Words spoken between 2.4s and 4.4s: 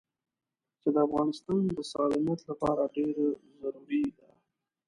لپاره ډېره ضروري ده.